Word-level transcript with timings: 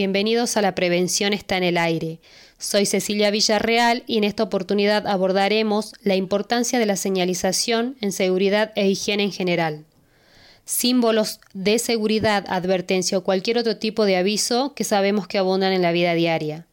bienvenidos 0.00 0.56
a 0.56 0.62
La 0.62 0.74
Prevención 0.74 1.34
está 1.34 1.58
en 1.58 1.62
el 1.62 1.76
aire. 1.76 2.20
Soy 2.56 2.86
Cecilia 2.86 3.30
Villarreal 3.30 4.02
y 4.06 4.16
en 4.16 4.24
esta 4.24 4.42
oportunidad 4.42 5.06
abordaremos 5.06 5.92
la 6.02 6.16
importancia 6.16 6.78
de 6.78 6.86
la 6.86 6.96
señalización 6.96 7.98
en 8.00 8.10
seguridad 8.10 8.72
e 8.76 8.88
higiene 8.88 9.24
en 9.24 9.30
general. 9.30 9.84
Símbolos 10.64 11.40
de 11.52 11.78
seguridad, 11.78 12.46
advertencia 12.48 13.18
o 13.18 13.24
cualquier 13.24 13.58
otro 13.58 13.76
tipo 13.76 14.06
de 14.06 14.16
aviso 14.16 14.72
que 14.74 14.84
sabemos 14.84 15.28
que 15.28 15.36
abundan 15.36 15.74
en 15.74 15.82
la 15.82 15.92
vida 15.92 16.14
diaria. 16.14 16.66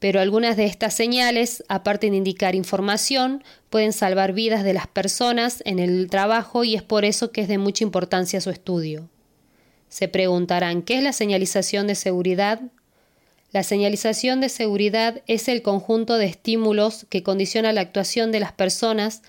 Pero 0.00 0.18
algunas 0.18 0.56
de 0.56 0.64
estas 0.64 0.94
señales, 0.94 1.62
aparte 1.68 2.10
de 2.10 2.16
indicar 2.16 2.56
información, 2.56 3.44
pueden 3.70 3.92
salvar 3.92 4.32
vidas 4.32 4.64
de 4.64 4.72
las 4.72 4.88
personas 4.88 5.62
en 5.64 5.78
el 5.78 6.10
trabajo 6.10 6.64
y 6.64 6.74
es 6.74 6.82
por 6.82 7.04
eso 7.04 7.30
que 7.30 7.42
es 7.42 7.46
de 7.46 7.58
mucha 7.58 7.84
importancia 7.84 8.40
su 8.40 8.50
estudio. 8.50 9.08
Se 9.92 10.08
preguntarán, 10.08 10.80
¿qué 10.80 10.96
es 10.96 11.02
la 11.02 11.12
señalización 11.12 11.86
de 11.86 11.96
seguridad? 11.96 12.62
La 13.50 13.62
señalización 13.62 14.40
de 14.40 14.48
seguridad 14.48 15.20
es 15.26 15.48
el 15.48 15.60
conjunto 15.60 16.16
de 16.16 16.24
estímulos 16.24 17.04
que 17.10 17.22
condiciona 17.22 17.74
la 17.74 17.82
actuación 17.82 18.32
de 18.32 18.40
las 18.40 18.52
personas 18.52 19.20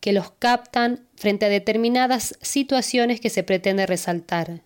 que 0.00 0.14
los 0.14 0.30
captan 0.30 1.06
frente 1.16 1.44
a 1.44 1.50
determinadas 1.50 2.38
situaciones 2.40 3.20
que 3.20 3.28
se 3.28 3.42
pretende 3.42 3.84
resaltar. 3.84 4.62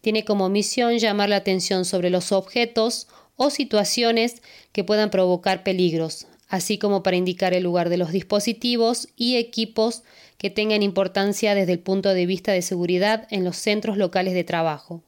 Tiene 0.00 0.24
como 0.24 0.48
misión 0.48 0.98
llamar 0.98 1.28
la 1.28 1.36
atención 1.36 1.84
sobre 1.84 2.10
los 2.10 2.32
objetos 2.32 3.06
o 3.36 3.50
situaciones 3.50 4.42
que 4.72 4.82
puedan 4.82 5.10
provocar 5.10 5.62
peligros, 5.62 6.26
así 6.50 6.78
como 6.78 7.02
para 7.02 7.16
indicar 7.16 7.54
el 7.54 7.62
lugar 7.62 7.88
de 7.88 7.96
los 7.96 8.10
dispositivos 8.10 9.08
y 9.16 9.36
equipos 9.36 10.02
que 10.36 10.50
tengan 10.50 10.82
importancia 10.82 11.54
desde 11.54 11.72
el 11.72 11.78
punto 11.78 12.12
de 12.12 12.26
vista 12.26 12.52
de 12.52 12.60
seguridad 12.60 13.26
en 13.30 13.44
los 13.44 13.56
centros 13.56 13.96
locales 13.96 14.34
de 14.34 14.44
trabajo. 14.44 15.02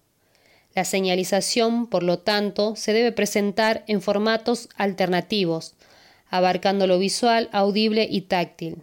La 0.74 0.84
señalización, 0.84 1.88
por 1.88 2.04
lo 2.04 2.20
tanto, 2.20 2.76
se 2.76 2.92
debe 2.92 3.12
presentar 3.12 3.84
en 3.88 4.00
formatos 4.00 4.68
alternativos, 4.76 5.74
abarcando 6.30 6.86
lo 6.86 6.98
visual, 6.98 7.50
audible 7.52 8.06
y 8.08 8.22
táctil, 8.22 8.78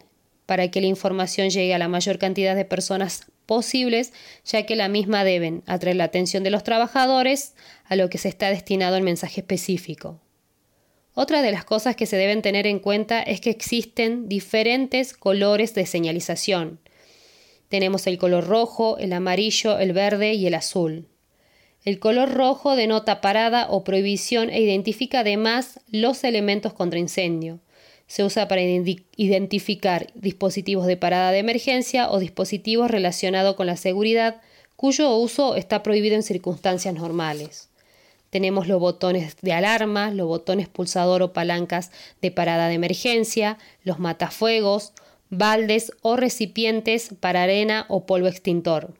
para 0.45 0.69
que 0.69 0.81
la 0.81 0.87
información 0.87 1.49
llegue 1.49 1.73
a 1.73 1.79
la 1.79 1.87
mayor 1.87 2.19
cantidad 2.19 2.55
de 2.55 2.65
personas 2.65 3.25
posibles, 3.45 4.11
ya 4.45 4.65
que 4.65 4.75
la 4.75 4.89
misma 4.89 5.23
deben 5.23 5.63
atraer 5.65 5.95
la 5.95 6.03
atención 6.03 6.43
de 6.43 6.51
los 6.51 6.63
trabajadores 6.63 7.55
a 7.85 7.95
lo 7.95 8.09
que 8.09 8.17
se 8.19 8.27
está 8.27 8.49
destinado 8.49 8.97
el 8.97 9.03
mensaje 9.03 9.41
específico. 9.41 10.19
Otra 11.13 11.41
de 11.41 11.51
las 11.51 11.65
cosas 11.65 11.95
que 11.95 12.05
se 12.05 12.17
deben 12.17 12.41
tener 12.41 12.67
en 12.67 12.79
cuenta 12.79 13.21
es 13.21 13.41
que 13.41 13.49
existen 13.49 14.29
diferentes 14.29 15.13
colores 15.13 15.73
de 15.73 15.85
señalización. 15.85 16.79
Tenemos 17.67 18.07
el 18.07 18.17
color 18.17 18.47
rojo, 18.47 18.97
el 18.97 19.13
amarillo, 19.13 19.77
el 19.79 19.93
verde 19.93 20.33
y 20.33 20.47
el 20.47 20.55
azul. 20.55 21.07
El 21.83 21.99
color 21.99 22.33
rojo 22.33 22.75
denota 22.75 23.21
parada 23.21 23.67
o 23.69 23.83
prohibición 23.83 24.49
e 24.49 24.61
identifica 24.61 25.21
además 25.21 25.79
los 25.89 26.23
elementos 26.23 26.73
contra 26.73 26.99
incendio. 26.99 27.59
Se 28.07 28.23
usa 28.23 28.47
para 28.47 28.61
identificar 28.61 30.07
dispositivos 30.15 30.87
de 30.87 30.97
parada 30.97 31.31
de 31.31 31.39
emergencia 31.39 32.09
o 32.09 32.19
dispositivos 32.19 32.89
relacionados 32.89 33.55
con 33.55 33.67
la 33.67 33.77
seguridad 33.77 34.41
cuyo 34.75 35.15
uso 35.15 35.55
está 35.55 35.83
prohibido 35.83 36.15
en 36.15 36.23
circunstancias 36.23 36.93
normales. 36.95 37.68
Tenemos 38.29 38.67
los 38.67 38.79
botones 38.79 39.37
de 39.41 39.53
alarma, 39.53 40.11
los 40.11 40.27
botones 40.27 40.67
pulsador 40.67 41.21
o 41.23 41.33
palancas 41.33 41.91
de 42.21 42.31
parada 42.31 42.67
de 42.67 42.75
emergencia, 42.75 43.57
los 43.83 43.99
matafuegos, 43.99 44.93
baldes 45.29 45.91
o 46.01 46.15
recipientes 46.15 47.09
para 47.19 47.43
arena 47.43 47.85
o 47.89 48.05
polvo 48.05 48.27
extintor. 48.27 48.93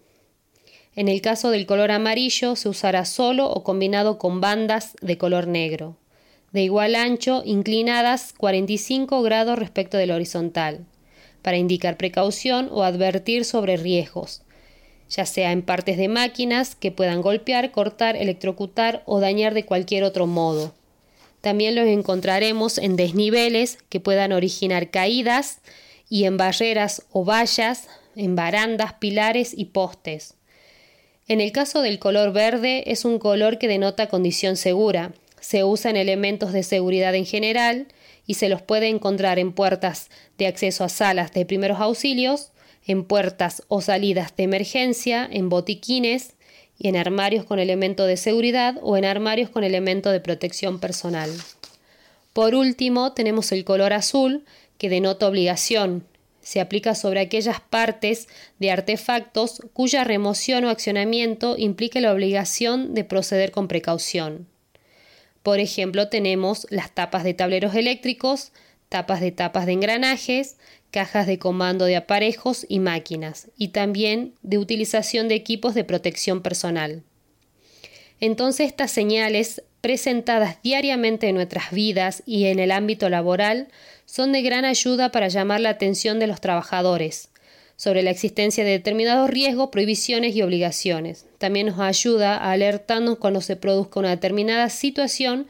En 0.96 1.08
el 1.08 1.22
caso 1.22 1.52
del 1.52 1.66
color 1.66 1.92
amarillo 1.92 2.56
se 2.56 2.70
usará 2.70 3.06
solo 3.06 3.50
o 3.50 3.64
combinado 3.64 4.18
con 4.18 4.42
bandas 4.42 4.96
de 5.02 5.18
color 5.18 5.48
negro, 5.48 5.96
de 6.52 6.64
igual 6.64 6.96
ancho, 6.96 7.44
inclinadas 7.46 8.34
45 8.34 9.22
grados 9.22 9.60
respecto 9.60 9.98
del 9.98 10.12
horizontal, 10.12 10.86
para 11.42 11.58
indicar 11.58 11.98
precaución 11.98 12.70
o 12.72 12.84
advertir 12.84 13.46
sobre 13.46 13.78
riesgos, 13.78 14.42
ya 15.10 15.26
sea 15.26 15.52
en 15.52 15.62
partes 15.62 15.98
de 15.98 16.08
máquinas 16.08 16.76
que 16.76 16.92
puedan 16.92 17.22
golpear, 17.22 17.72
cortar, 17.72 18.16
electrocutar 18.16 19.04
o 19.06 19.20
dañar 19.20 19.54
de 19.54 19.66
cualquier 19.66 20.04
otro 20.04 20.28
modo. 20.28 20.74
También 21.42 21.76
los 21.76 21.88
encontraremos 21.88 22.78
en 22.78 22.96
desniveles 22.96 23.78
que 23.90 24.00
puedan 24.00 24.34
originar 24.34 24.92
caídas 24.92 25.60
y 26.10 26.26
en 26.26 26.38
barreras 26.38 27.06
o 27.12 27.24
vallas, 27.24 27.88
en 28.16 28.36
barandas, 28.36 28.94
pilares 28.94 29.54
y 29.58 29.66
postes. 29.66 30.36
En 31.28 31.42
el 31.42 31.52
caso 31.52 31.82
del 31.82 32.00
color 32.00 32.34
verde 32.34 32.84
es 32.88 33.06
un 33.06 33.20
color 33.20 33.60
que 33.60 33.68
denota 33.68 34.10
condición 34.10 34.58
segura. 34.58 35.14
Se 35.40 35.64
usa 35.64 35.92
en 35.92 35.98
elementos 35.98 36.52
de 36.52 36.64
seguridad 36.64 37.16
en 37.16 37.26
general 37.26 37.88
y 38.26 38.34
se 38.34 38.50
los 38.50 38.62
puede 38.62 38.88
encontrar 38.88 39.40
en 39.40 39.54
puertas 39.54 40.10
de 40.38 40.48
acceso 40.48 40.84
a 40.84 40.90
salas 40.90 41.32
de 41.32 41.46
primeros 41.46 41.80
auxilios, 41.80 42.52
en 42.86 43.04
puertas 43.04 43.64
o 43.68 43.82
salidas 43.82 44.36
de 44.36 44.44
emergencia, 44.44 45.28
en 45.32 45.50
botiquines 45.50 46.34
y 46.78 46.88
en 46.88 46.96
armarios 46.96 47.46
con 47.46 47.60
elemento 47.60 48.06
de 48.06 48.18
seguridad 48.18 48.78
o 48.82 48.98
en 48.98 49.06
armarios 49.06 49.50
con 49.50 49.64
elemento 49.64 50.12
de 50.12 50.22
protección 50.22 50.80
personal. 50.80 51.30
Por 52.34 52.56
último, 52.56 53.14
tenemos 53.14 53.52
el 53.52 53.66
color 53.66 53.94
azul, 53.94 54.46
que 54.78 54.90
denota 54.90 55.28
obligación. 55.28 56.06
Se 56.42 56.62
aplica 56.62 56.96
sobre 56.96 57.20
aquellas 57.20 57.60
partes 57.60 58.28
de 58.60 58.72
artefactos 58.72 59.62
cuya 59.74 60.06
remoción 60.06 60.64
o 60.64 60.70
accionamiento 60.70 61.56
implique 61.58 62.00
la 62.00 62.14
obligación 62.14 62.94
de 62.94 63.04
proceder 63.04 63.52
con 63.52 63.68
precaución. 63.68 64.48
Por 65.44 65.60
ejemplo, 65.60 66.08
tenemos 66.08 66.66
las 66.70 66.92
tapas 66.92 67.24
de 67.24 67.34
tableros 67.34 67.76
eléctricos, 67.76 68.52
tapas 68.88 69.22
de 69.22 69.32
tapas 69.32 69.66
de 69.66 69.74
engranajes, 69.74 70.58
cajas 70.92 71.28
de 71.28 71.40
comando 71.40 71.86
de 71.86 71.96
aparejos 71.96 72.66
y 72.68 72.80
máquinas, 72.80 73.48
y 73.58 73.70
también 73.70 74.34
de 74.42 74.58
utilización 74.58 75.28
de 75.28 75.36
equipos 75.36 75.74
de 75.76 75.84
protección 75.84 76.42
personal. 76.42 77.04
Entonces 78.20 78.68
estas 78.68 78.92
señales, 78.92 79.64
presentadas 79.82 80.58
diariamente 80.62 81.30
en 81.30 81.36
nuestras 81.36 81.72
vidas 81.72 82.24
y 82.26 82.46
en 82.46 82.60
el 82.60 82.72
ámbito 82.72 83.10
laboral, 83.10 83.70
son 84.06 84.32
de 84.32 84.42
gran 84.42 84.66
ayuda 84.66 85.12
para 85.12 85.28
llamar 85.28 85.62
la 85.62 85.70
atención 85.70 86.20
de 86.20 86.28
los 86.28 86.42
trabajadores 86.42 87.30
sobre 87.80 88.04
la 88.04 88.10
existencia 88.10 88.66
de 88.66 88.72
determinados 88.72 89.30
riesgos, 89.30 89.70
prohibiciones 89.70 90.36
y 90.36 90.42
obligaciones. 90.42 91.28
También 91.38 91.68
nos 91.68 91.80
ayuda 91.80 92.36
a 92.36 92.52
alertarnos 92.52 93.20
cuando 93.20 93.40
se 93.40 93.56
produzca 93.56 94.02
una 94.02 94.10
determinada 94.10 94.68
situación 94.68 95.48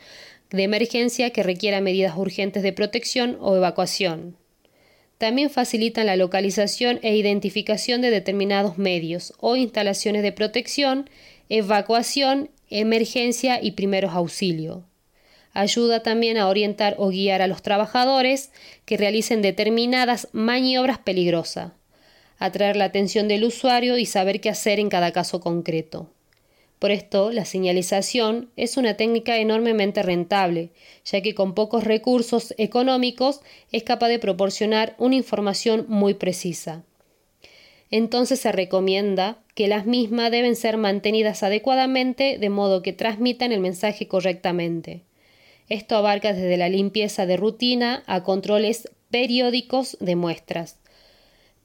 de 0.52 0.62
emergencia 0.62 1.32
que 1.32 1.42
requiera 1.42 1.82
medidas 1.82 2.16
urgentes 2.16 2.62
de 2.62 2.72
protección 2.72 3.36
o 3.42 3.56
evacuación. 3.56 4.36
También 5.20 5.50
facilitan 5.50 6.06
la 6.06 6.16
localización 6.16 7.02
e 7.04 7.18
identificación 7.18 8.02
de 8.02 8.10
determinados 8.10 8.78
medios 8.78 9.34
o 9.38 9.58
instalaciones 9.58 10.24
de 10.24 10.32
protección, 10.32 11.10
evacuación, 11.50 12.52
emergencia 12.70 13.62
y 13.62 13.72
primeros 13.72 14.14
auxilios. 14.14 14.86
Ayuda 15.52 16.04
también 16.04 16.38
a 16.38 16.48
orientar 16.48 16.96
o 16.98 17.10
guiar 17.10 17.42
a 17.42 17.48
los 17.48 17.62
trabajadores 17.62 18.52
que 18.86 18.96
realicen 18.96 19.42
determinadas 19.42 20.30
maniobras 20.32 21.00
peligrosas, 21.00 21.74
atraer 22.38 22.78
la 22.78 22.86
atención 22.86 23.28
del 23.28 23.44
usuario 23.44 23.98
y 23.98 24.06
saber 24.06 24.40
qué 24.40 24.50
hacer 24.50 24.80
en 24.80 24.88
cada 24.88 25.12
caso 25.12 25.42
concreto. 25.42 26.10
Por 26.80 26.92
esto, 26.92 27.32
la 27.32 27.44
señalización 27.44 28.50
es 28.56 28.78
una 28.78 28.96
técnica 28.96 29.38
enormemente 29.38 30.02
rentable, 30.02 30.70
ya 31.04 31.20
que 31.20 31.36
con 31.36 31.54
pocos 31.54 31.84
recursos 31.84 32.54
económicos 32.58 33.42
es 33.74 33.84
capaz 33.84 34.08
de 34.08 34.18
proporcionar 34.18 34.96
una 34.98 35.16
información 35.16 35.86
muy 35.90 36.14
precisa. 36.14 36.84
Entonces 37.92 38.40
se 38.40 38.54
recomienda 38.54 39.40
que 39.56 39.68
las 39.68 39.86
mismas 39.86 40.32
deben 40.32 40.56
ser 40.56 40.78
mantenidas 40.78 41.44
adecuadamente 41.44 42.38
de 42.38 42.50
modo 42.50 42.82
que 42.82 42.94
transmitan 42.94 43.52
el 43.52 43.60
mensaje 43.60 44.08
correctamente. 44.08 45.02
Esto 45.68 45.98
abarca 45.98 46.32
desde 46.32 46.56
la 46.56 46.70
limpieza 46.70 47.26
de 47.26 47.36
rutina 47.36 48.04
a 48.08 48.24
controles 48.24 48.90
periódicos 49.12 49.98
de 50.00 50.16
muestras, 50.16 50.78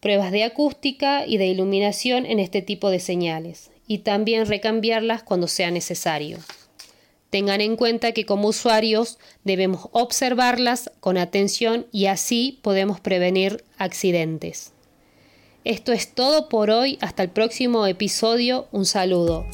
pruebas 0.00 0.32
de 0.32 0.42
acústica 0.42 1.24
y 1.24 1.36
de 1.36 1.46
iluminación 1.46 2.26
en 2.26 2.40
este 2.40 2.62
tipo 2.62 2.90
de 2.90 2.98
señales 2.98 3.70
y 3.86 3.98
también 3.98 4.46
recambiarlas 4.46 5.22
cuando 5.22 5.48
sea 5.48 5.70
necesario. 5.70 6.38
Tengan 7.30 7.60
en 7.60 7.76
cuenta 7.76 8.12
que 8.12 8.24
como 8.24 8.48
usuarios 8.48 9.18
debemos 9.42 9.88
observarlas 9.92 10.90
con 11.00 11.18
atención 11.18 11.86
y 11.90 12.06
así 12.06 12.60
podemos 12.62 13.00
prevenir 13.00 13.64
accidentes. 13.76 14.72
Esto 15.64 15.92
es 15.92 16.14
todo 16.14 16.48
por 16.48 16.70
hoy, 16.70 16.98
hasta 17.00 17.22
el 17.22 17.30
próximo 17.30 17.86
episodio, 17.86 18.68
un 18.70 18.84
saludo. 18.84 19.46